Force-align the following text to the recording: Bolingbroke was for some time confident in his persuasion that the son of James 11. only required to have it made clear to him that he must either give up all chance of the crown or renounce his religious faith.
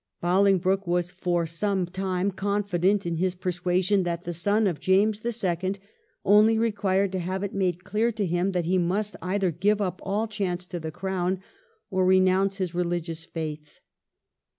Bolingbroke 0.19 0.87
was 0.87 1.11
for 1.11 1.45
some 1.45 1.85
time 1.85 2.31
confident 2.31 3.05
in 3.05 3.17
his 3.17 3.35
persuasion 3.35 4.01
that 4.01 4.23
the 4.23 4.33
son 4.33 4.65
of 4.65 4.79
James 4.79 5.21
11. 5.23 5.75
only 6.25 6.57
required 6.57 7.11
to 7.11 7.19
have 7.19 7.43
it 7.43 7.53
made 7.53 7.83
clear 7.83 8.11
to 8.13 8.25
him 8.25 8.51
that 8.53 8.65
he 8.65 8.79
must 8.79 9.15
either 9.21 9.51
give 9.51 9.79
up 9.79 9.99
all 10.03 10.27
chance 10.27 10.73
of 10.73 10.81
the 10.81 10.89
crown 10.89 11.39
or 11.91 12.03
renounce 12.03 12.57
his 12.57 12.73
religious 12.73 13.25
faith. 13.25 13.79